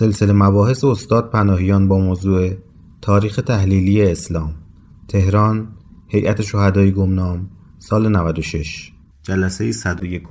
[0.00, 2.50] سلسله مباحث استاد پناهیان با موضوع
[3.02, 4.54] تاریخ تحلیلی اسلام
[5.08, 5.68] تهران
[6.08, 8.92] هیئت شهدای گمنام سال 96
[9.22, 10.22] جلسه 101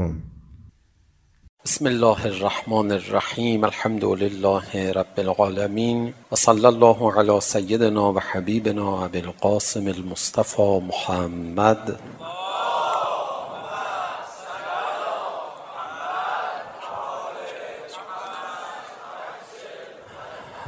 [1.65, 9.87] بسم الله الرحمن الرحيم الحمد لله رب العالمين وصلى الله على سيدنا وحبيبنا أبي القاسم
[9.87, 11.99] المصطفى محمد.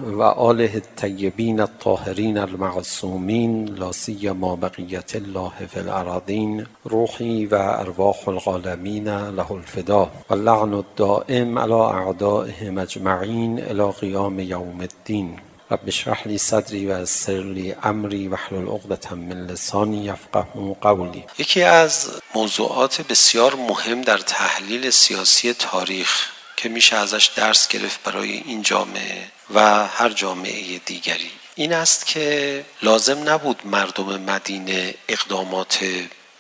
[0.04, 10.12] وآل الطيبين الطاهرين المعصومين لا سيما بقية الله في الأراضين روحي وأرواح الغالمين له الفداء
[10.30, 15.38] واللعن الدائم على أعدائهم أجمعين إلى قيام يوم الدين
[15.72, 22.10] رب اشرح لي صدري ويسر لي امري واحلل عقدة من لساني يفقهوا قولي یکی از
[22.36, 29.28] موضوعات بسیار مهم در تحلیل سیاسی تاریخ که میشه ازش درس گرفت برای این جامعه
[29.54, 31.32] و هر جامعه دیگری.
[31.56, 35.86] این است که لازم نبود مردم مدینه اقدامات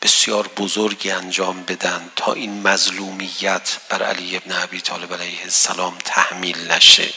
[0.01, 6.71] بسیار بزرگی انجام بدن تا این مظلومیت بر علی ابن ابی طالب علیه السلام تحمیل
[6.71, 7.09] نشه.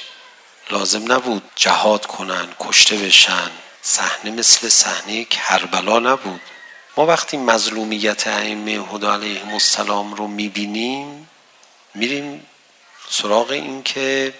[0.70, 3.50] لازم نبود جهاد کنن کشته بشن
[3.82, 6.40] صحنه مثل صحنه کربلا نبود.
[6.96, 11.28] ما وقتی مظلومیت ائمه هدا علیهم السلام رو میبینیم
[11.94, 12.46] میریم
[13.08, 14.34] سراغ این که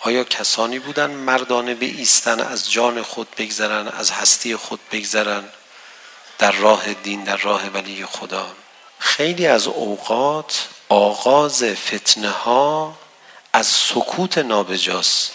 [0.00, 5.44] آیا کسانی بودن مردانه به ایستن از جان خود بگذرن از هستی خود بگذرن
[6.38, 8.52] در راه دین در راه ولی خدا؟
[8.98, 12.98] خیلی از اوقات آغاز فتنه ها
[13.52, 15.30] از سکوت نابجاست.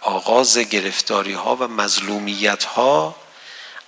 [0.00, 3.16] آغاز گرفتاری ها و مظلومیت ها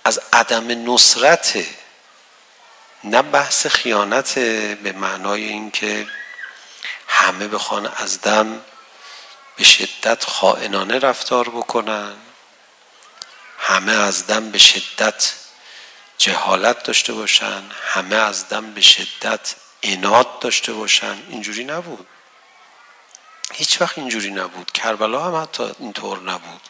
[0.03, 1.65] از عدم نصرت
[3.03, 4.39] نه بحث خیانت
[4.83, 6.07] به معنای اینکه
[7.27, 8.61] همه بخوان از دم
[9.55, 12.15] به شدت خائنانه رفتار بکنن.
[13.57, 15.33] همه از دم به شدت
[16.17, 17.63] جهالت داشته باشن.
[17.81, 21.23] همه از دم به شدت اناد داشته باشن.
[21.29, 22.07] اینجوری نبود.
[23.53, 24.71] هیچ وقت اینجوری نبود.
[24.71, 26.61] کربلا هم حتی اینطور نبود.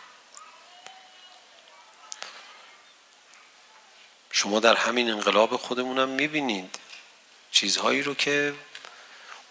[4.31, 6.79] شما در همین انقلاب خودمون هم میبینید.
[7.51, 8.53] چیزهایی رو که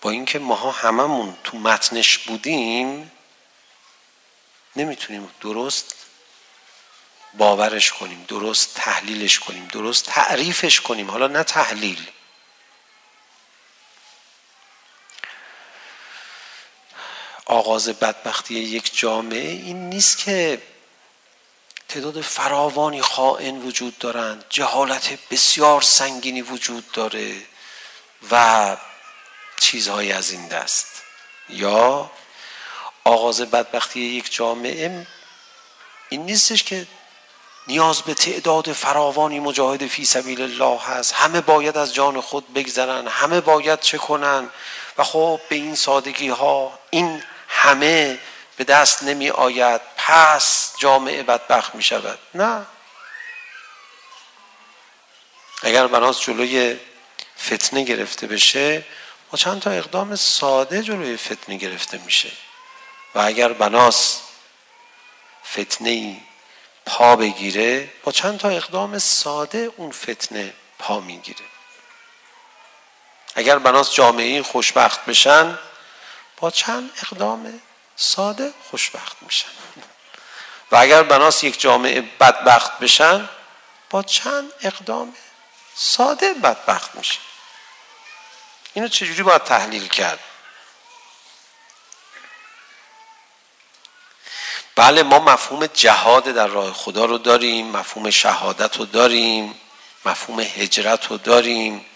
[0.00, 3.12] با اینکه ماها هممون تو متنش بودیم
[4.76, 5.94] نمیتونیم درست
[7.34, 12.06] باورش کنیم درست تحلیلش کنیم درست تعریفش کنیم حالا نه تحلیل.
[17.46, 20.62] آغاز بدبختی یک جامعه این نیست که
[21.88, 27.42] تعداد فراوانی خائن وجود دارند جهالت بسیار سنگینی وجود داره
[28.30, 28.76] و
[29.66, 30.86] چیزهایی از این دست.
[31.48, 32.10] یا
[33.04, 35.06] آغاز بدبختی یک جامعه
[36.08, 36.86] این نیستش که
[37.66, 41.14] نیاز به تعداد فراوانی مجاهد فی سبیل الله هست.
[41.14, 44.50] همه باید از جان خود بگذرن همه باید چه کنن؟
[44.98, 48.18] و خب به این سادگی ها این همه
[48.56, 52.66] به دست نمی آید پس جامعه بدبخت می شود نه.
[55.62, 56.76] اگر بناس جلوی
[57.46, 58.84] فتنه گرفته بشه
[59.30, 62.30] با چند تا اقدام ساده جلوی فتنه گرفته میشه.
[63.14, 64.20] و اگر بناس
[65.52, 66.20] فتنه
[66.86, 71.44] پا بگیره با چند تا اقدام ساده اون فتنه پا میگیره.
[73.34, 75.58] اگر بناس جامعه خوشبخت بشن
[76.36, 77.60] با چند اقدام
[77.96, 79.48] ساده خوشبخت میشن.
[80.72, 83.28] و اگر بناس یک جامعه بدبخت بشن
[83.90, 85.14] با چند اقدام
[85.74, 87.20] ساده بدبخت میشن
[88.76, 90.18] اینو چجوری باید تحلیل کرد؟
[94.74, 99.60] بله ما مفهوم جهاد در راه خدا رو داریم مفهوم شهادت رو داریم
[100.04, 101.86] مفهوم هجرت رو داریم.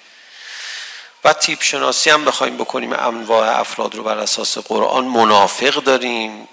[1.24, 6.48] و تیپ شناسی هم بخوایم بکنیم انواع افراد رو بر اساس قرآن منافق داریم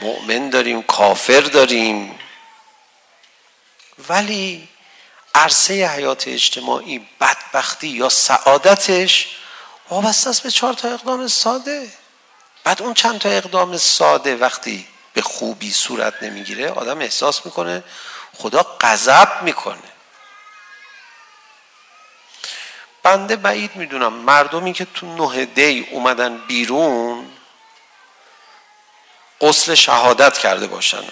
[0.00, 2.18] مؤمن داریم کافر داریم.
[4.08, 4.68] ولی
[5.34, 9.28] عرصه حیات اجتماعی بدبختی یا سعادتش
[9.90, 11.92] وابسته است به چهار تا اقدام ساده
[12.64, 17.84] بعد اون چند تا اقدام ساده وقتی به خوبی صورت نمیگیره آدم احساس میکنه
[18.38, 19.78] خدا غضب میکنه
[23.02, 27.30] بنده بعید میدونم مردمی که تو نه دی اومدن بیرون
[29.40, 31.02] قسل شهادت کرده باشن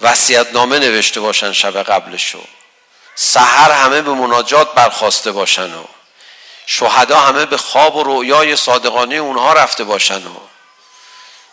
[0.00, 2.44] وصیت نامه نوشته باشن شب قبلشو
[3.14, 5.84] سحر همه به مناجات برخواسته باشن و
[6.72, 10.36] شهدا همه به خواب و رویای صادقانه اونها رفته باشن و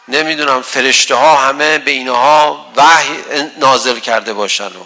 [0.08, 3.24] نمیدونم فرشته ها همه به اینها وحی
[3.58, 4.86] نازل کرده باشن و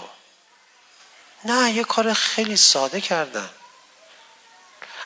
[1.45, 3.49] نه یه کار خیلی ساده کردن.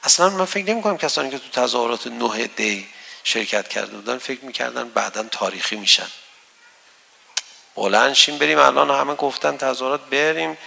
[0.04, 2.88] اصلا من فکر نمی کنم کسانی که تو تظاهرات نه دی
[3.24, 6.10] شرکت کرده بودن فکر میکردن بعدا تاریخی میشن.
[7.76, 10.58] بلند شیم بریم الان همه گفتن تظاهرات بریم.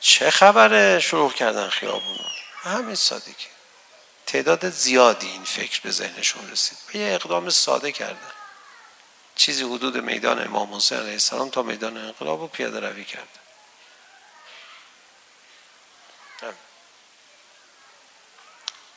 [0.00, 2.18] چه خبره؟ شروع کردن خیابون
[2.64, 3.46] همین سادگی
[4.30, 6.78] تعداد زیادی این فکر به ذهنشون رسید.
[6.88, 8.32] و یه اقدام ساده کردن.
[9.36, 13.26] چیزی حدود میدان امام حسین علیه السلام تا میدان انقلاب رو پیاده روی کردن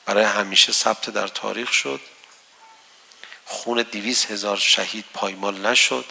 [0.06, 2.02] برای همیشه ثبت در تاریخ شد.
[3.46, 6.06] خون دیویس هزار شهید پایمال نشد.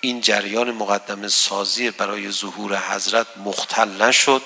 [0.00, 4.42] این جریان مقدم سازی برای ظهور حضرت مختل نشد.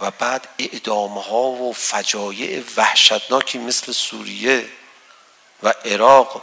[0.00, 4.68] و بعد اعدام ها و فجایع وحشتناکی مثل سوریه
[5.62, 6.42] و عراق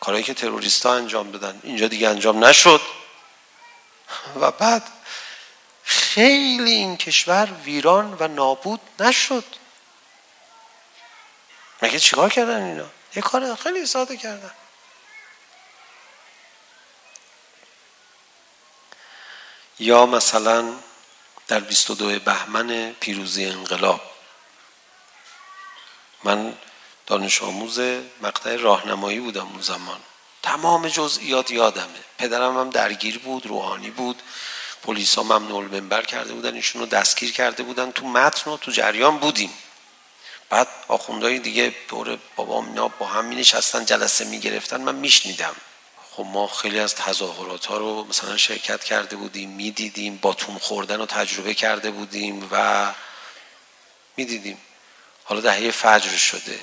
[0.00, 2.80] کارهایی که تروریست ها انجام بدن اینجا دیگه انجام نشد.
[4.40, 4.82] و بعد
[5.82, 9.44] خیلی این کشور ویران و نابود نشد.
[11.82, 12.86] مگه چیکار کردن اینا؟
[13.16, 14.50] یه کار خیلی ساده کردن.
[19.78, 20.74] یا مثلا
[21.48, 24.00] در 22 بهمن پیروزی انقلاب.
[26.24, 26.54] من
[27.06, 27.80] دانش آموز
[28.22, 30.00] مقطع راهنمایی بودم اون زمان.
[30.42, 32.00] تمام جزئیات یادمه.
[32.18, 34.22] پدرم هم درگیر بود روحانی بود.
[34.82, 37.90] پلیسا ممنوع المنبر کرده بودن ایشون رو دستگیر کرده بودن.
[37.90, 39.50] تو متن و تو جریان بودیم.
[40.50, 44.80] بعد آخوندهای دیگه دور بابام اینا با هم می نشستن جلسه می گرفتن.
[44.80, 45.56] من میشنیدم.
[46.16, 51.06] خب ما خیلی از تظاهرات ها رو مثلا شرکت کرده بودیم میدیدیم باتون خوردن رو
[51.06, 52.92] تجربه کرده بودیم و
[54.16, 54.60] میدیدیم.
[55.24, 56.60] حالا دهه فجر شده.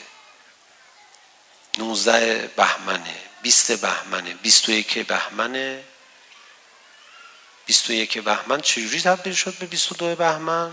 [1.78, 5.84] 19 بهمنه 20 بهمنه 21 بهمنه.
[7.66, 10.72] 21 بهمن چجوری تبدیل شد به 22 بهمن؟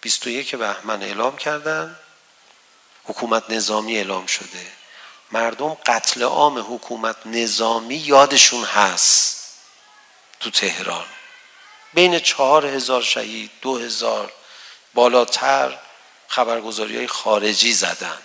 [0.00, 1.96] 21 بهمن اعلام کردن.
[3.04, 4.79] حکومت نظامی اعلام شده.
[5.32, 9.40] مردم قتل عام حکومت نظامی یادشون هست
[10.40, 11.06] تو تهران.
[11.94, 14.32] بین چهار هزار شهید دو هزار
[14.94, 15.78] بالاتر
[16.28, 18.18] خبرگزاری های خارجی زدن.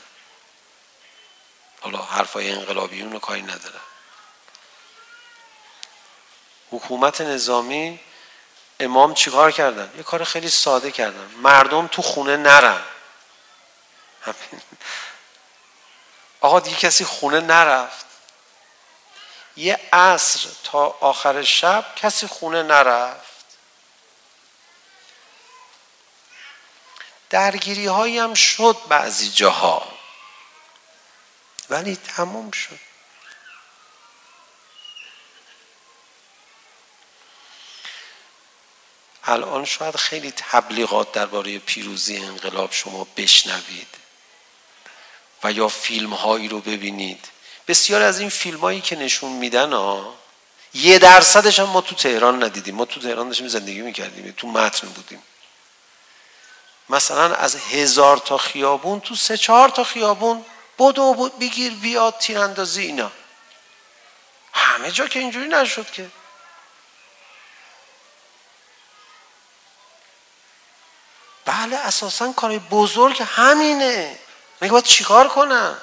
[1.81, 3.79] حالا حرفای انقلابیون رو کاری ندارن
[6.71, 7.99] حکومت نظامی
[8.79, 11.31] امام چیکار کردن؟ یه کار خیلی ساده کردن.
[11.41, 12.81] مردم تو خونه نرن.
[14.21, 14.61] همین
[16.45, 18.05] آقا دیگه کسی خونه نرفت.
[19.57, 23.45] یه عصر تا آخر شب کسی خونه نرفت.
[27.29, 29.93] درگیری هایی هم شد بعضی جاها.
[31.69, 32.79] ولی تموم شد.
[39.23, 44.04] الان شاید خیلی تبلیغات درباره پیروزی انقلاب شما بشنوید.
[45.43, 47.27] و یا فیلم هایی رو ببینید.
[47.67, 50.15] بسیار از این فیلم هایی که نشون میدن ها
[50.73, 52.75] یه درصدش هم ما تو تهران ندیدیم.
[52.75, 55.23] ما تو تهران داشتیم زندگی میکردیم تو متن بودیم.
[56.89, 60.45] مثلا از هزار تا خیابون تو سه چهار تا خیابون
[60.79, 63.11] بدو بود بگیر بیاد تیراندازی اینا.
[64.53, 66.09] همه جا که اینجوری نشد که.
[71.45, 74.19] بله اساسا کار بزرگ همینه.
[74.61, 75.81] من باید چیکار کنم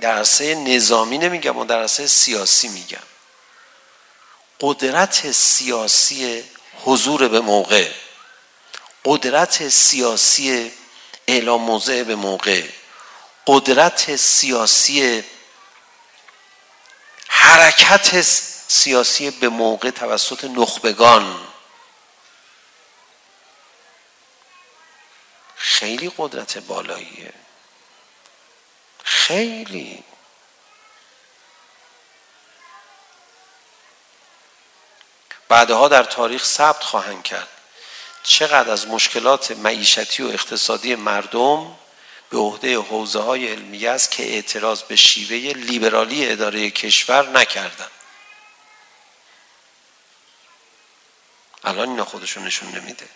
[0.00, 3.02] در عرصه نظامی نمیگم و در عرصه سیاسی میگم
[4.60, 6.44] قدرت سیاسی
[6.84, 7.90] حضور به موقع
[9.04, 10.72] قدرت سیاسی
[11.26, 12.62] اعلام موضع به موقع
[13.46, 15.24] قدرت سیاسی
[17.28, 18.22] حرکت
[18.68, 21.47] سیاسی به موقع توسط نخبگان
[25.78, 27.32] خیلی قدرت بالاییه
[29.04, 30.04] خیلی
[35.48, 37.48] بعدها در تاریخ ثبت خواهند کرد
[38.22, 41.76] چقدر از مشکلات معیشتی و اقتصادی مردم
[42.30, 47.90] به عهده حوزه های علمی است که اعتراض به شیوه لیبرالی اداره کشور نکردند
[51.64, 53.08] الان اینا خودشون نشون نمیده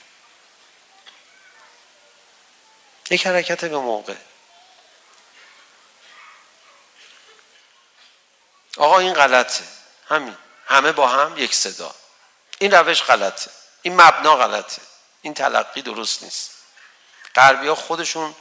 [3.10, 4.14] یک حرکت به موقع
[8.76, 9.64] آقا این غلطه
[10.08, 11.94] همین همه با هم یک صدا
[12.58, 13.50] این روش غلطه
[13.82, 14.82] این مبنا غلطه
[15.22, 16.50] این تلقی درست نیست
[17.34, 18.34] غربی ها خودشون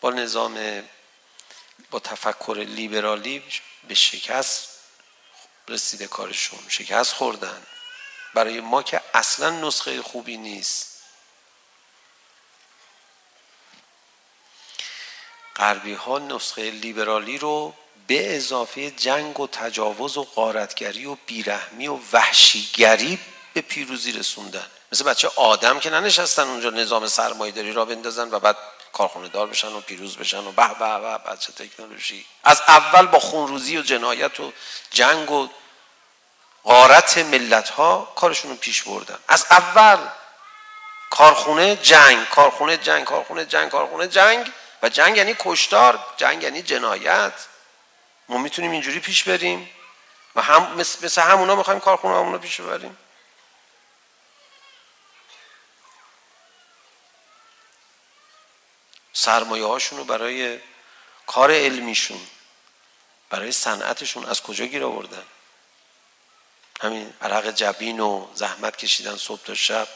[0.00, 0.84] با نظام
[1.90, 3.44] با تفکر لیبرالی
[3.88, 4.68] به شکست
[5.68, 7.66] رسیده کارشون شکست خوردن
[8.34, 10.97] برای ما که اصلا نسخه خوبی نیست
[15.58, 17.74] غربی ها نسخه لیبرالی رو
[18.06, 23.18] به اضافه جنگ و تجاوز و قارتگری و بیرحمی و وحشیگری
[23.54, 24.66] به پیروزی رسوندن.
[24.92, 28.56] مثل بچه آدم که ننشستن اونجا نظام سرمایه‌داری را بندازن و بعد
[28.92, 32.26] کارخونه دار بشن و پیروز بشن و به به به بچه تکنولوژی.
[32.44, 34.52] از اول با خونروزی و جنایت و
[34.90, 35.48] جنگ و
[36.64, 39.18] غارت ملت ها کارشون رو پیش بردن.
[39.28, 39.98] از اول
[41.10, 47.32] کارخونه جنگ کارخونه جنگ کارخونه جنگ کارخونه جنگ و جنگ یعنی کشتار جنگ یعنی جنایت.
[48.28, 49.70] ما میتونیم اینجوری پیش بریم
[50.34, 52.98] و هم مثل, مثل همونا میخوایم کارخونه همونا پیش بریم
[59.12, 60.60] سرمایه هاشون رو برای
[61.26, 62.20] کار علمیشون
[63.30, 65.24] برای صنعتشون از کجا گیر آوردن؟
[66.80, 69.88] همین عرق جبین و زحمت کشیدن صبح تا شب.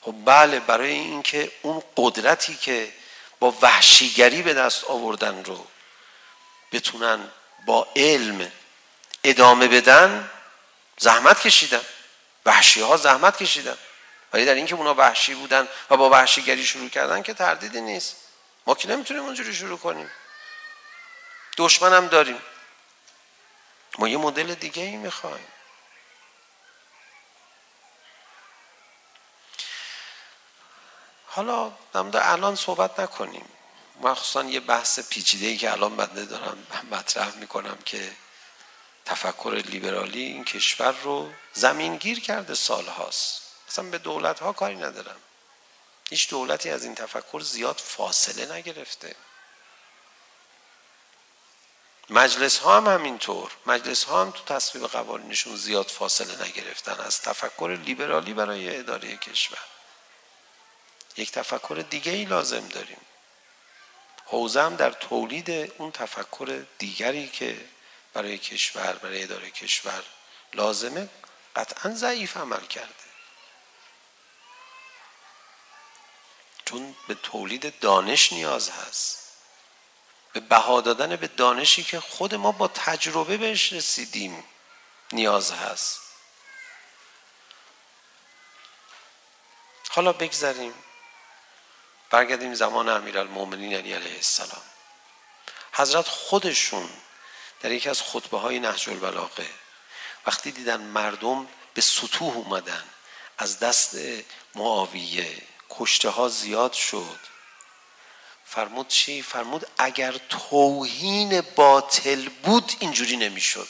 [0.00, 2.92] خب بله برای اینکه اون قدرتی که
[3.40, 5.66] با وحشیگری به دست آوردن رو
[6.72, 7.30] بتونن
[7.66, 8.52] با علم
[9.24, 10.30] ادامه بدن
[10.98, 11.80] زحمت کشیدن.
[12.46, 13.76] وحشی ها زحمت کشیدن.
[14.32, 18.16] ولی در اینکه اونا وحشی بودن و با وحشیگری شروع کردن که تردیدی نیست.
[18.66, 20.10] ما که نمیتونیم اونجوری شروع کنیم.
[21.56, 22.42] دشمن هم داریم.
[23.98, 25.46] ما یه مدل دیگه ای میخوایم.
[31.36, 33.44] حالا نمیده الان صحبت نکنیم.
[34.00, 38.12] مخصوصا یه بحث پیچیده‌ای که الان بنده دارم مطرح میکنم که
[39.04, 43.42] تفکر لیبرالی این کشور رو زمینگیر کرده سالهاست.
[43.68, 45.16] اصلا به دولت ها کاری ندارم.
[46.10, 49.16] هیچ دولتی از این تفکر زیاد فاصله نگرفته.
[52.10, 53.52] مجلس ها هم همینطور.
[53.66, 59.75] مجلس ها هم تو تصویب قوانینشون زیاد فاصله نگرفتن از تفکر لیبرالی برای اداره کشور.
[61.16, 63.00] یک تفکر دیگه ای لازم داریم.
[64.24, 67.68] حوزه هم در تولید اون تفکر دیگری که
[68.12, 70.02] برای کشور برای اداره کشور
[70.54, 71.08] لازمه
[71.56, 72.92] قطعا ضعیف عمل کرده.
[76.64, 79.18] چون به تولید دانش نیاز هست.
[80.32, 84.44] به بها دادن به دانشی که خود ما با تجربه بهش رسیدیم
[85.12, 86.00] نیاز هست.
[89.90, 90.74] حالا بگذاریم.
[92.10, 94.62] برگردیم زمان امیرالمومنین علی علیه السلام.
[95.72, 96.90] حضرت خودشون
[97.60, 99.46] در یکی از خطبه های نهج البلاغه
[100.26, 102.84] وقتی دیدن مردم به سطوح اومدن
[103.38, 103.96] از دست
[104.54, 107.18] معاویه کشته ها زیاد شد.
[108.44, 113.68] فرمود چی؟ فرمود اگر توهین باطل بود اینجوری نمیشد.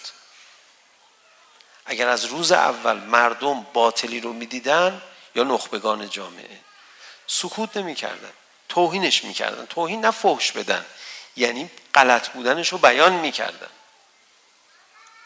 [1.87, 5.03] اگر از روز اول مردم باطلی رو میدیدن
[5.35, 6.61] یا نخبگان جامعه؟
[7.27, 8.33] سکوت نمیکردن
[8.69, 10.87] توهینش میکردن توهین نه فحش بدن
[11.37, 13.71] یعنی غلط بودنش رو بیان میکردن.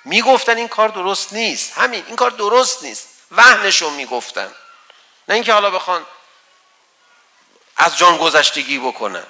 [0.05, 4.55] میگفتن این کار درست نیست همین این کار درست نیست وحنش رو میگفتن.
[5.29, 6.07] نه اینکه حالا بخوان
[7.77, 9.27] از جان گذشتگی بکنن.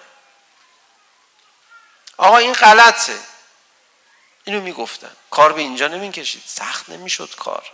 [2.16, 3.18] آقا این غلطه.
[4.44, 5.16] اینو میگفتن.
[5.30, 6.42] کار به اینجا نمیکشید.
[6.46, 7.72] سخت نمیشد کار.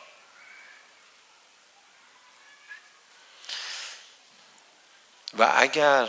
[5.34, 6.08] و اگر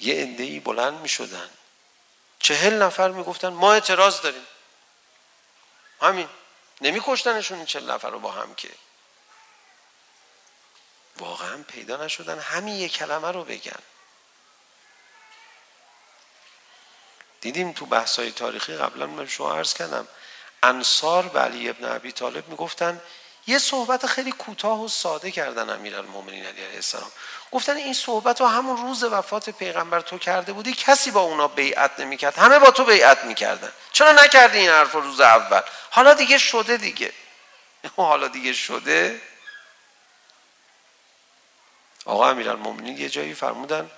[0.00, 1.50] یه عده‌ای بلند می‌شدن.
[2.38, 4.46] چهل نفر میگفتن؟ ما اعتراض داریم.
[6.02, 6.28] همین.
[6.80, 8.70] نمی‌کشتنشون این چهل نفر رو با هم که.
[11.16, 12.38] واقعا پیدا نشدن.
[12.38, 13.82] همین یه کلمه رو بگن.
[17.40, 20.08] دیدیم تو بحث‌های تاریخی قبلا من شما عرض کردم.
[20.62, 23.00] انصار به علی ابن ابی طالب میگفتن
[23.46, 27.10] یه صحبت خیلی کوتاه و ساده کردن امیرالمومنین علی علیه السلام.
[27.52, 32.00] گفتن این صحبت رو همون روز وفات پیغمبر تو کرده بودی کسی با اونا بیعت
[32.00, 32.38] نمیکرد.
[32.38, 33.72] همه با تو بیعت میکردن.
[33.92, 37.12] چرا نکردی این حرف روز اول؟ حالا دیگه شده دیگه.
[37.96, 39.20] حالا دیگه شده.
[42.04, 43.90] آقا امیرالمومنین یه جایی فرمودن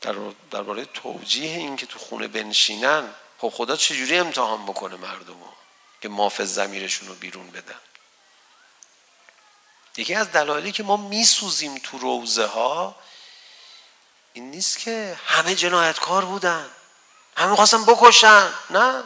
[0.00, 0.14] در
[0.50, 5.46] درباره توجیه این که تو خونه بنشینن خب خدا چجوری امتحان بکنه مردمو
[6.00, 7.80] که مافز زمیرشون رو بیرون بدن؟
[9.96, 12.96] یکی از دلایلی که ما میسوزیم تو روزه ها
[14.32, 16.70] این نیست که همه جنایتکار بودن.
[17.36, 18.54] همه خواستن بکشن.
[18.70, 19.02] نه.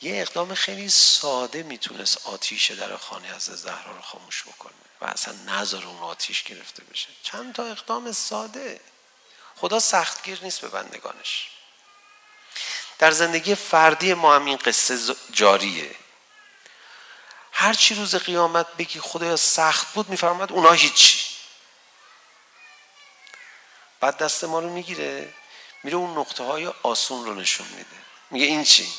[0.00, 5.34] یه اقدام خیلی ساده میتونست آتیش در خانه از زهرا رو خاموش بکنه و اصلا
[5.34, 7.08] نظر اون آتیش گرفته بشه.
[7.22, 8.80] چند تا اقدام ساده.
[9.56, 11.48] خدا سختگیر نیست به بندگانش.
[12.98, 15.94] در زندگی فردی ما هم این قصه جاریه.
[17.52, 21.20] هر چی روز قیامت بگی خدایا سخت بود میفرماد اونا هیچی.
[24.00, 25.34] بعد دست ما رو میگیره
[25.84, 27.96] میره اون نقطه های آسون رو نشون میده.
[28.30, 28.92] میگه این چی؟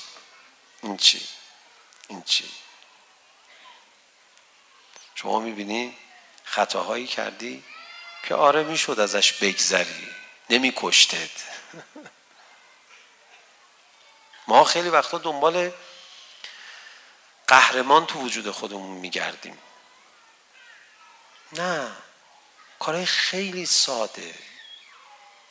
[0.83, 1.27] این چی؟
[2.07, 2.51] این چی؟
[5.15, 5.97] شما میبینی
[6.43, 7.63] خطاهایی کردی
[8.23, 10.07] که آره میشد ازش بگذری.
[10.49, 11.29] نمی کشتت
[14.49, 15.71] ما خیلی وقتا دنبال
[17.47, 19.57] قهرمان تو وجود خودمون میگردیم.
[21.51, 21.91] نه
[22.79, 24.33] کارهای خیلی ساده.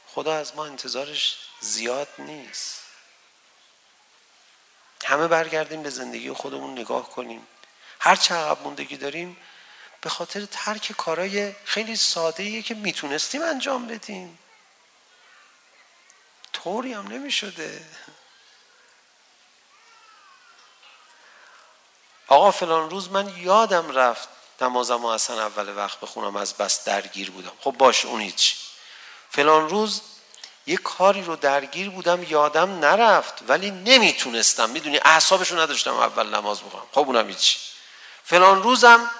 [0.06, 2.82] خدا از ما انتظارش زیاد نیست.
[5.04, 7.46] همه برگردیم به زندگی خودمون نگاه کنیم.
[8.00, 9.36] هر چه عقب موندگی داریم
[10.00, 14.38] به خاطر ترک کارهای خیلی ساده‌ایه که میتونستیم انجام بدیم.
[16.52, 17.86] طوری هم نمیشده.
[22.28, 24.28] آقا فلان روز من یادم رفت.
[24.60, 27.52] نمازم اصلا اول وقت بخونم از بس درگیر بودم.
[27.60, 28.56] خب باش اون هیچ.
[29.30, 30.00] فلان روز
[30.66, 34.70] یه کاری رو درگیر بودم یادم نرفت ولی نمیتونستم.
[34.70, 36.84] میدونی اعصابشو نداشتم اول نماز بخونم.
[36.92, 37.58] خب اونم هیچ.
[38.24, 39.10] فلان روزم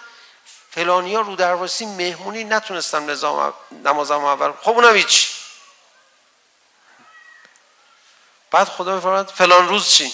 [0.71, 5.35] فلانیا رو درواسی مهمونی نتونستم نظام نمازم اول خب اونم هیچ.
[8.51, 10.13] بعد خدا بفرماد فلان روز چی؟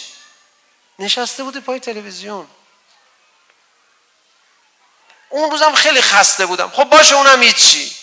[0.99, 2.47] نشسته بودی پای تلویزیون.
[5.35, 6.71] اون روزم خیلی خسته بودم.
[6.71, 7.97] خب باشه اونم هیچی.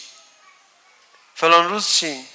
[1.35, 2.25] فلان روز چی؟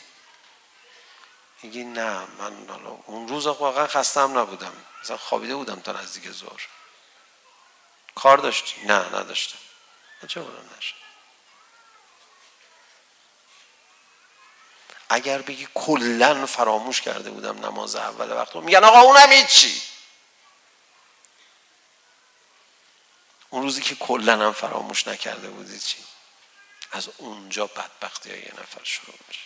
[1.62, 4.72] میگی نه من حالا اون روز واقعا خسته هم نبودم.
[5.02, 6.68] مثلا خوابیده بودم تا نزدیک ظهر.
[8.14, 9.58] کار داشتی؟ نه نداشتم.
[10.28, 10.94] چه بودم نشد؟
[15.08, 19.82] اگر بگی کلا فراموش کرده بودم نماز اول وقت میگن آقا اونم هیچی.
[23.50, 26.04] اون روزی که کلا هم فراموش نکرده بودی چی؟
[26.90, 29.40] از اونجا بدبختی های یه نفر شروع میشه.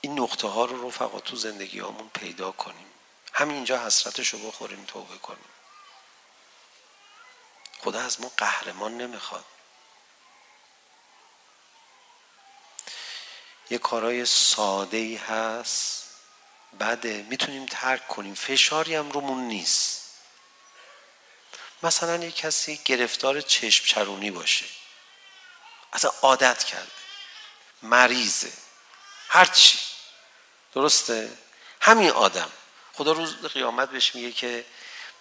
[0.00, 2.86] این نقطه ها رو رفقا تو زندگی همون پیدا کنیم.
[3.32, 5.50] همینجا حسرتش رو بخوریم توبه کنیم.
[7.80, 9.44] خدا از ما قهرمان نمیخواد.
[13.70, 16.09] یه کارای ساده ای هست.
[16.78, 18.34] بعد میتونیم ترک کنیم.
[18.34, 20.00] فشاری هم رومون نیست.
[21.82, 24.64] مثلا یک کسی گرفتار چشم چرونی باشه.
[25.92, 26.90] اصلا عادت کرده.
[27.82, 28.52] مریضه.
[29.28, 29.78] هرچی
[30.74, 31.38] درسته؟
[31.80, 32.50] همین آدم.
[32.92, 34.64] خدا روز قیامت بهش میگه که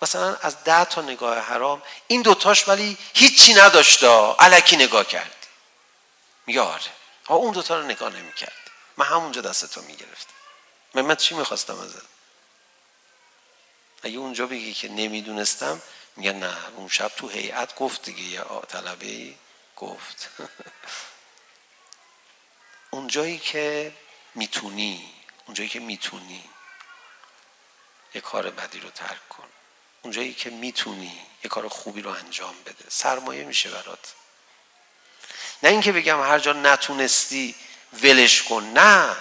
[0.02, 5.30] مثلا از ده تا نگاه حرام این دوتاش ولی هیچی نداشتا علکی نگاه کردی
[6.46, 6.92] میگه آره.
[7.28, 8.54] ها اون دوتا رو نگاه نمی کرد
[8.98, 10.39] من همونجا دستتو میگرفتم.
[10.94, 12.06] من من چی میخواستم ازت؟
[14.04, 15.82] اگه اونجا بگی که نمیدونستم
[16.16, 19.36] میگه نه اون شب تو هیئت گفت دیگه یه طلبه
[19.76, 20.30] گفت.
[22.92, 23.94] اونجایی که
[24.36, 25.14] میتونی
[25.46, 26.50] اونجایی که میتونی
[28.14, 29.48] یه کار بدی رو ترک کن.
[30.02, 32.86] اونجایی که میتونی یه کار خوبی رو انجام بده.
[32.90, 34.14] سرمایه میشه برات.
[35.64, 37.56] نه اینکه بگم هر جا نتونستی
[37.94, 38.64] ولش کن.
[38.64, 39.18] نه.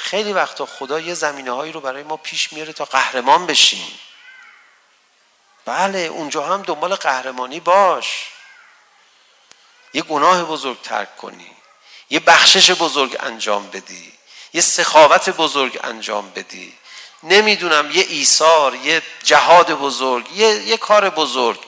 [0.00, 3.98] خیلی وقتا خدا یه زمینه هایی رو برای ما پیش میاره تا قهرمان بشیم.
[5.64, 8.28] بله اونجا هم دنبال قهرمانی باش.
[9.94, 11.56] یه گناه بزرگ ترک کنی.
[12.10, 14.12] یه بخشش بزرگ انجام بدی.
[14.52, 16.74] یه سخاوت بزرگ انجام بدی.
[17.22, 21.60] نمیدونم یه ایثار یه جهاد بزرگ یه یه کار بزرگ.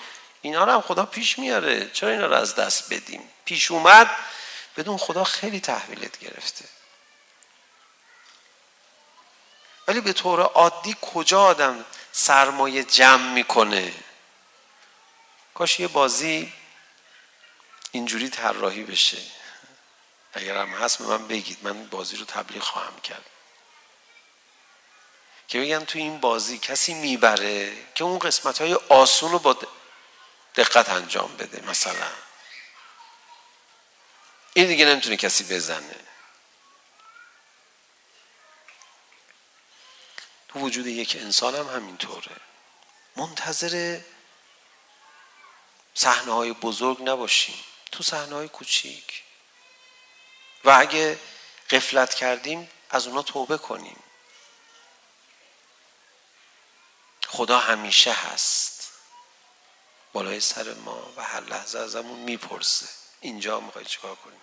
[0.42, 1.90] اینا رو هم خدا پیش میاره.
[1.90, 4.10] چرا اینا رو از دست بدیم؟ پیش اومد
[4.76, 6.64] بدون خدا خیلی تحویلت گرفته.
[9.86, 13.94] ولی به طور عادی کجا آدم سرمایه جمع میکنه؟
[15.54, 16.52] کاش یه بازی
[17.92, 19.18] اینجوری طراحی بشه.
[20.32, 23.26] اگر هم هست به من بگید من بازی رو تبلیغ خواهم کرد.
[25.48, 29.56] که بگن تو این بازی کسی میبره که اون قسمت های آسون رو با
[30.56, 32.08] دقت انجام بده مثلا.
[34.54, 35.96] این دیگه نمیتونه کسی بزنه.
[40.52, 42.36] تو وجود یک انسان هم همینطوره.
[43.16, 44.00] منتظر
[45.94, 47.64] صحنه های بزرگ نباشیم.
[47.92, 49.22] تو صحنه های کوچیک.
[50.64, 51.18] و اگه
[51.70, 54.02] قفلت کردیم از اونا توبه کنیم.
[57.28, 58.92] خدا همیشه هست.
[60.12, 62.88] بالای سر ما و هر لحظه ازمون میپرسه.
[63.20, 64.40] اینجا میخوای چیکار کنیم؟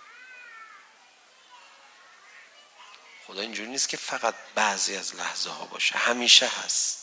[3.30, 5.98] خدا اینجوری نیست که فقط بعضی از لحظه ها باشه.
[5.98, 7.00] همیشه هست.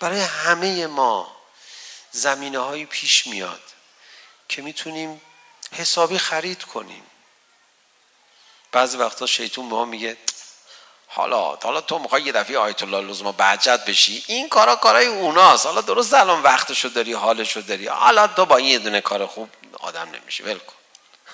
[0.00, 1.36] برای همه ما
[2.10, 3.62] زمینه های پیش میاد
[4.48, 5.20] که میتونیم
[5.72, 7.06] حسابی خرید کنیم.
[8.72, 10.16] بعضی وقتا شیطون به ما میگه
[11.06, 15.66] حالا حالا تو میخوای یه دفعه آیت الله لزما بهجت بشی؟ این کارا کارای اوناست.
[15.66, 17.86] حالا درست الان وقتشو داری حالشو داری.
[17.86, 19.48] حالا تو با این یه دونه کار خوب
[19.80, 20.81] آدم نمیشه ول کن.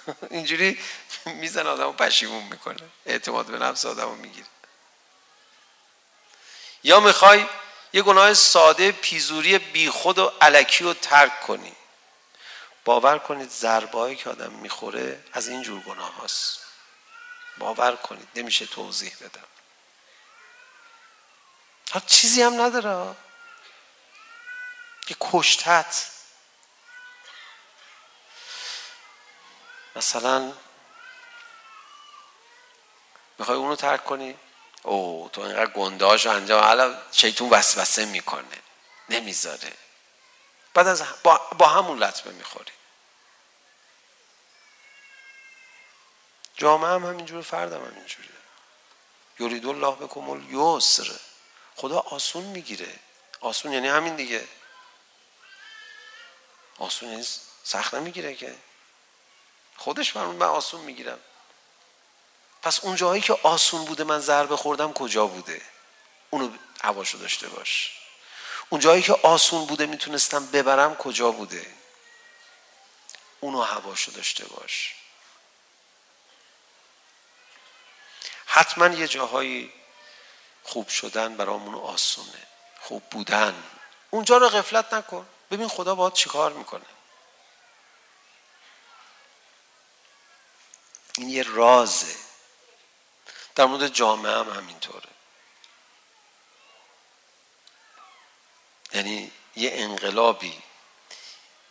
[0.30, 0.78] اینجوری
[1.26, 2.90] میزن آدمو پشیمون میکنه.
[3.06, 4.46] اعتماد به نفس آدمو میگیره.
[6.82, 7.46] یا میخوای
[7.92, 11.72] یه گناه ساده پیزوری بیخود و علکی رو ترک کنی.
[12.84, 16.58] باور کنید ضربایی که آدم میخوره از این جور گناه هاست.
[17.58, 19.44] باور کنید نمیشه توضیح بدم.
[21.92, 23.16] ها چیزی هم نداره.
[25.08, 26.06] یه کشتت.
[29.98, 30.52] مثلا
[33.38, 34.38] میخوای اونو ترک کنی
[34.82, 38.62] او تو اینقدر گنداش و انجام حالا شیطون وسوسه میکنه
[39.08, 39.72] نمیذاره
[40.74, 42.72] بعد از با, با همون لطمه میخوری
[46.56, 48.28] جامعه هم همینجور فرد هم همینجوره
[49.38, 51.20] یورید الله بکم الیسر
[51.76, 52.98] خدا آسون میگیره
[53.40, 54.48] آسون یعنی همین دیگه
[56.78, 57.26] آسون یعنی
[57.64, 58.56] سخت نمیگیره که
[59.78, 61.18] خودش فرمود من آسون میگیرم.
[62.62, 65.62] پس اون جایی که آسون بوده من ضربه خوردم کجا بوده؟
[66.30, 67.92] اونو حواشو داشته باش.
[68.68, 71.74] اون جایی که آسون بوده میتونستم ببرم کجا بوده؟
[73.40, 74.94] اونو حواشو داشته باش.
[78.46, 79.72] حتما یه جاهایی
[80.62, 82.46] خوب شدن برامون آسونه.
[82.80, 83.62] خوب بودن.
[84.10, 85.26] اونجا رو غفلت نکن.
[85.50, 86.97] ببین خدا باهات چیکار میکنه.
[91.18, 92.16] این یه رازه
[93.54, 95.09] در مورد جامعه هم همینطوره
[98.92, 100.62] یعنی یه انقلابی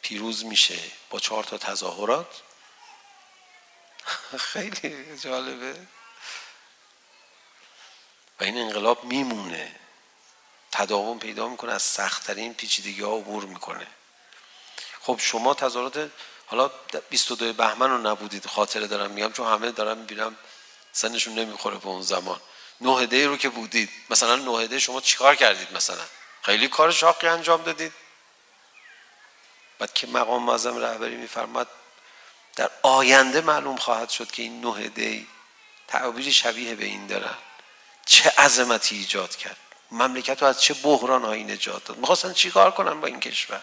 [0.02, 0.80] پیروز میشه
[1.10, 2.42] با چهار تا تظاهرات
[4.40, 5.88] خیلی جالبه
[8.40, 9.76] و این انقلاب میمونه
[10.72, 13.88] تداوم پیدا میکنه از سختترین پیچیدگی ها عبور میکنه
[15.02, 16.12] خب شما تظاهرات
[16.48, 16.72] حالا
[17.10, 20.38] 22 بهمن رو نبودید خاطره دارم میگم چون همه دارم میبینم
[20.92, 22.40] سنشون نمیخوره به اون زمان.
[22.82, 26.04] نه دی رو که بودید مثلا نه دی شما چیکار کردید مثلا؟
[26.42, 27.94] خیلی کار شاقی انجام دادید.
[29.80, 31.68] بعد که مقام معظم رهبری میفرماد
[32.56, 35.28] در آینده معلوم خواهد شد که این نه دی
[35.88, 37.38] تعابیر شبیه به این دارن.
[38.06, 39.58] چه عظمتی ایجاد کرد؟
[39.92, 43.62] مملکت رو از چه بحران هایی نجات داد؟ میخواستن چیکار کنن با این کشور؟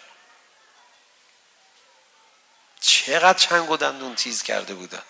[2.86, 5.02] چقدر چنگ و دندون تیز کرده بودن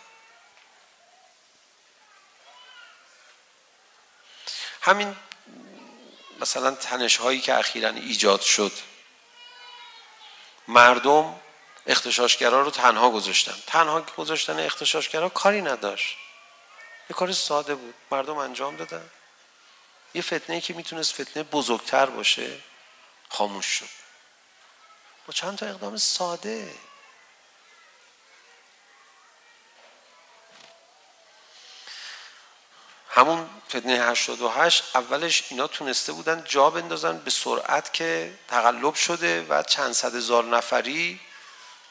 [4.81, 5.17] همین
[6.41, 8.73] مثلا تنش هایی که اخیرا ایجاد شد
[10.69, 11.41] مردم
[11.87, 13.55] اختشاشگرا رو تنها گذاشتن.
[13.67, 16.17] تنها گذاشتن اختشاشگرا کاری نداشت.
[17.11, 17.95] یه کار ساده بود.
[18.11, 19.11] مردم انجام دادن.
[20.15, 22.61] یه فتنه ای که میتونست فتنه بزرگتر باشه
[23.29, 23.89] خاموش شد.
[25.27, 26.75] با چند تا اقدام ساده.
[33.15, 39.63] همون فتنه 88 اولش اینا تونسته بودن جا بندازن به سرعت که تقلب شده و
[39.63, 41.21] چند صد هزار نفری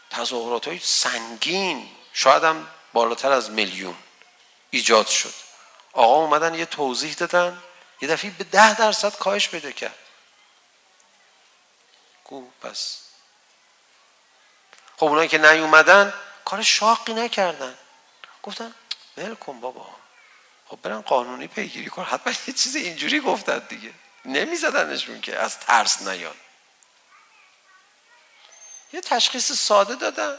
[0.10, 3.96] تظاهرات های سنگین شاید هم بالاتر از میلیون
[4.70, 5.34] ایجاد شد.
[5.94, 7.64] آقا اومدن یه توضیح دادن
[8.02, 9.98] یه دفعه به ده درصد کاهش پیدا کرد.
[12.24, 12.98] گو پس.
[14.98, 16.14] خب اونایی که نیومدن
[16.46, 17.78] کار شاقی نکردن.
[18.44, 18.76] گفتن
[19.18, 20.03] ول کن بابا.
[20.74, 23.94] خب برن قانونی پیگیری کن حتما یه چیز اینجوری گفتن دیگه
[24.26, 26.36] نمیزدنشون که از ترس نیان
[28.94, 30.38] یه تشخیص ساده دادن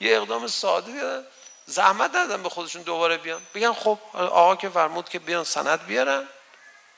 [0.00, 1.26] یه اقدام ساده دادن
[1.66, 6.28] زحمت دادن به خودشون دوباره بیان بگن خب آقا که فرمود که بیان سند بیارن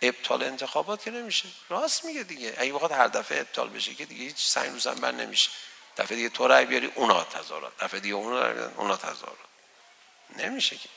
[0.03, 4.25] ابطال انتخابات که نمیشه راست میگه دیگه اگه بخواد هر دفعه ابطال بشه که دیگه
[4.25, 5.51] هیچ سنگ رو بر نمیشه
[5.97, 9.39] دفعه دیگه تو رای بیاری اونا تظاهرات دفعه دیگه اونا رای بیارن اونا تظاهرات
[10.37, 10.89] نمیشه که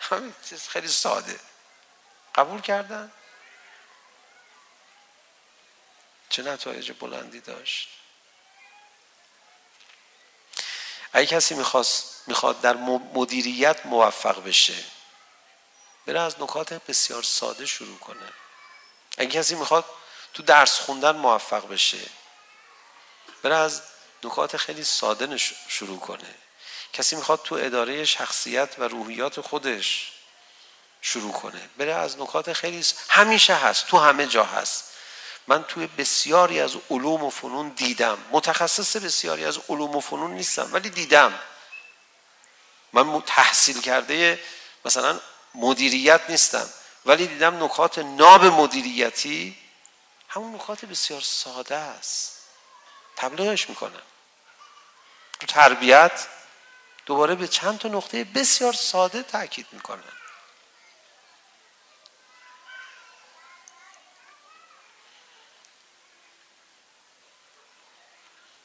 [0.00, 1.40] همین چیز خیلی ساده
[2.34, 3.12] قبول کردن
[6.28, 7.88] چه نتایج بلندی داشت
[11.12, 12.76] اگه کسی میخواست میخواد در
[13.14, 14.84] مدیریت موفق بشه
[16.06, 18.32] بره از نکات بسیار ساده شروع کنه
[19.18, 19.84] اگه کسی میخواد
[20.34, 22.10] تو درس خوندن موفق بشه
[23.42, 23.82] بره از
[24.24, 25.36] نکات خیلی ساده
[25.68, 26.34] شروع کنه
[26.94, 30.12] کسی میخواد تو اداره شخصیت و روحیات خودش
[31.00, 31.68] شروع کنه.
[31.76, 34.84] بره از نکات خیلی همیشه هست تو همه جا هست.
[35.46, 38.18] من توی بسیاری از علوم و فنون دیدم.
[38.30, 41.38] متخصص بسیاری از علوم و فنون نیستم ولی دیدم.
[42.92, 44.40] من تحصیل کرده
[44.84, 45.20] مثلا
[45.54, 46.68] مدیریت نیستم
[47.06, 49.58] ولی دیدم نکات ناب مدیریتی
[50.28, 52.32] همون نکات بسیار ساده است.
[53.16, 54.02] تبلیغش میکنم.
[55.40, 56.26] تو تربیت
[57.06, 60.12] دوباره به چند تا نقطه بسیار ساده تاکید میکنن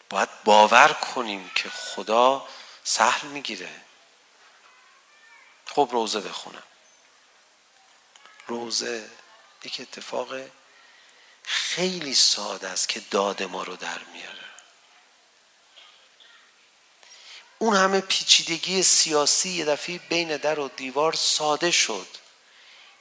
[0.10, 2.48] باید باور کنیم که خدا
[2.84, 3.82] سهل میگیره.
[5.66, 6.64] خب روزه بخونم.
[8.48, 9.10] روزه
[9.64, 10.28] یک اتفاق
[11.44, 14.49] خیلی ساده است که داد ما رو در میاره.
[17.60, 22.08] اون همه پیچیدگی سیاسی یه دفعه بین در و دیوار ساده شد.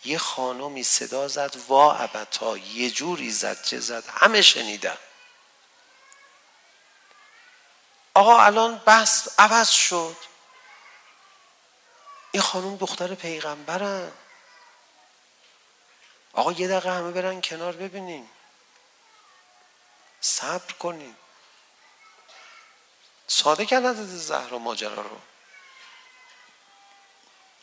[0.05, 4.05] یه خانمی صدا زد وا ابتا یه جوری زد چه زد.
[4.09, 4.99] همه شنیدن.
[8.15, 10.17] آقا الان بحث عوض شد.
[12.33, 14.13] این خانم دختر پیغمبرن.
[16.33, 18.31] آقا یه دقیقه همه برن کنار ببینیم.
[20.21, 21.17] صبر کنیم.
[23.29, 25.19] ساده کردن زهرا ماجرا رو.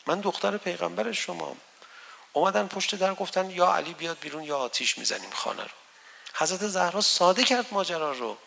[0.06, 1.56] من دختر پیغمبر شما
[2.32, 5.70] اومدن پشت در گفتن یا علی بیاد بیرون یا آتیش میزنیم خانه رو.
[6.34, 8.38] حضرت زهرا ساده کرد ماجرا رو.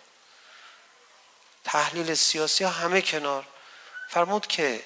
[1.64, 3.48] تحلیل سیاسی همه کنار.
[4.10, 4.84] فرمود که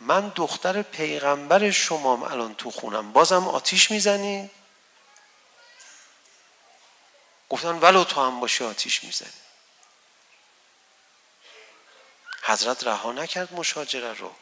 [0.00, 3.12] من دختر پیغمبر شمام الان تو خونم.
[3.12, 4.50] بازم آتیش میزنی؟
[7.48, 9.43] گفتن ولو تو هم باشی آتیش میزنی.
[12.46, 14.32] حضرت رها نکرد مشاجره رو.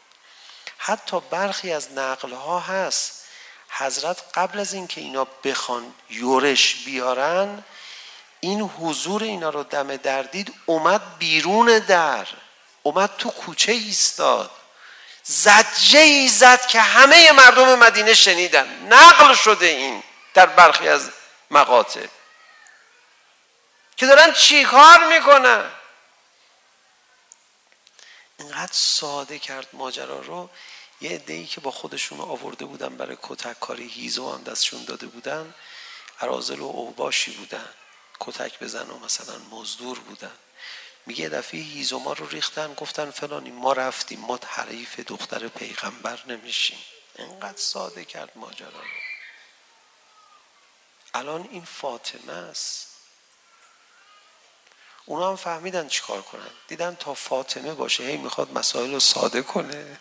[0.77, 3.23] حتی برخی از نقل ها هست.
[3.69, 7.63] حضرت قبل از اینکه اینا بخوان یورش بیارن
[8.39, 12.27] این حضور اینا رو دم در دید اومد بیرون در.
[12.83, 14.51] اومد تو کوچه ایستاد.
[15.23, 18.87] زجه ای زد که همه مردم مدینه شنیدن.
[18.89, 21.09] نقل شده این در برخی از
[21.51, 22.07] مقاطع.
[23.97, 25.71] که دارن چی کار میکنن؟
[28.43, 30.49] اینقدر ساده کرد ماجرا رو.
[31.01, 35.53] یه عده‌ای که با خودشون آورده بودن برای کتک کاری هیزو هم دستشون داده بودن.
[36.19, 37.69] ارازل و اوباشی بودن.
[38.19, 40.37] کتک بزن و مثلا مزدور بودن.
[41.05, 46.79] میگه دفعه هیزو ما رو ریختن گفتن فلانی ما رفتیم ما حریف دختر پیغمبر نمیشیم.
[47.15, 48.87] اینقدر ساده کرد ماجرا رو.
[51.13, 52.92] الان این فاطمه است.
[55.05, 59.97] اونا هم فهمیدن چیکار کنن دیدن تا فاطمه باشه هی میخواد مسائل رو ساده کنه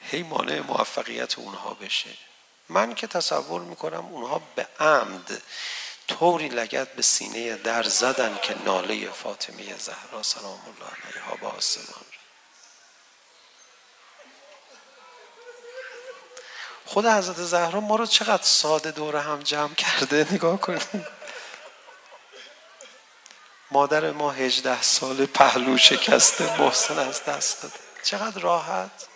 [0.00, 2.10] هی مانع موفقیت اونها بشه
[2.68, 5.42] من که تصور میکنم اونها به عمد
[6.08, 12.04] طوری لگت به سینه در زدن که ناله فاطمه زهرا سلام الله علیها با آسمان
[16.86, 21.21] خود حضرت زهرا ما رو چقدر ساده دور هم جمع کرده نگاه کنید
[23.72, 27.74] مادر ما 18 سال پهلو شکسته محسن از دست داده.
[28.02, 29.06] چقدر راحت؟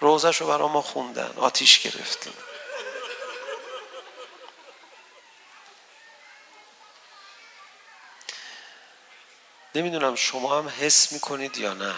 [0.00, 2.30] روزش رو برای ما خوندن آتیش گرفتن.
[9.74, 11.94] نمیدونم شما هم حس میکنید یا نه.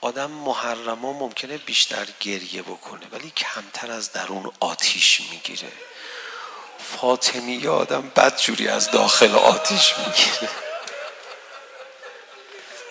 [0.00, 5.72] آدم محرما ممکنه بیشتر گریه بکنه ولی کمتر از درون آتیش میگیره.
[6.96, 10.48] فاطمی آدم بد بدجوری از داخل آتیش میگیره.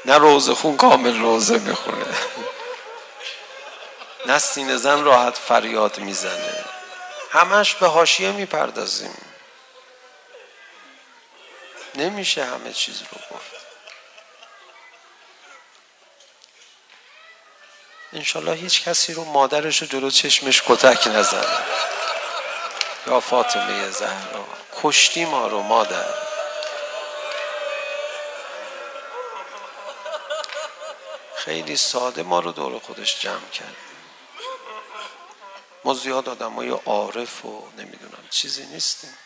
[0.06, 2.06] نه روزه خون کامل روزه میخونه.
[4.26, 6.66] نه سینه زن راحت فریاد میزنه.
[7.32, 9.18] همش به حاشیه میپردازیم.
[11.96, 13.52] نمیشه همه چیز رو گفت.
[18.14, 21.64] انشالله هیچ کسی رو مادرش رو جلو چشمش کتک نزنه.
[23.08, 24.46] یا فاطمه زهرا
[24.82, 26.30] کشتی ما رو مادر
[31.36, 33.76] خیلی ساده ما رو دور خودش جمع کرد
[35.84, 39.18] ما زیاد آدم های عارف و نمیدونم چیزی نیستیم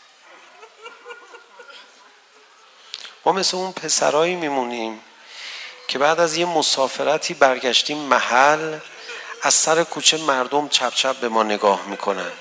[3.26, 5.04] ما مثل اون پسرایی میمونیم
[5.88, 8.80] که بعد از یه مسافرتی برگشتیم محل
[9.42, 12.32] از سر کوچه مردم چپ چپ به ما نگاه میکنن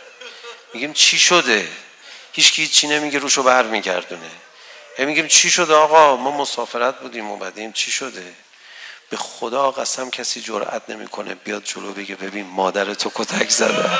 [0.74, 1.68] میگیم چی شده؟
[2.32, 4.30] هیچ کی چی نمیگه روشو برمیگردونه
[4.96, 8.34] هی میگیم چی شده آقا؟ ما مسافرت بودیم اومدیم چی شده؟
[9.10, 13.90] به خدا قسم کسی جرئت نمیکنه بیاد جلو بگه ببین مادر تو کتک زده.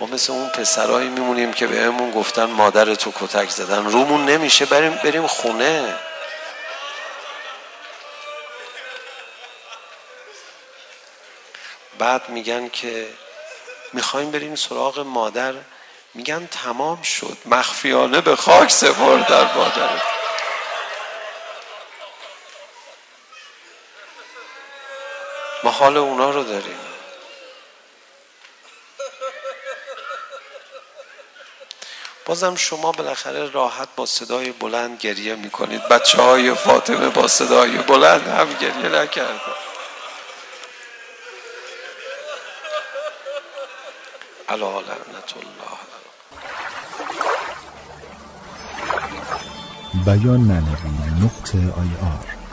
[0.00, 3.84] ما مثل اون پسرایی میمونیم که بهمون گفتن مادر تو کتک زدن.
[3.84, 5.94] رومون نمیشه بریم بریم خونه.
[11.98, 13.08] بعد میگن که
[13.92, 15.54] میخوایم بریم سراغ مادر
[16.14, 17.36] میگن تمام شد.
[17.46, 20.02] مخفیانه به خاک سپرد در مادرت
[25.64, 26.78] ما حال اونا رو داریم.
[32.26, 35.88] بازم شما بالاخره راحت با صدای بلند گریه میکنید.
[35.88, 39.63] بچه های فاطمه با صدای بلند هم گریه نکردن.
[44.54, 45.78] على لعنة الله
[50.06, 52.43] بیان nuqta نقطه آی آر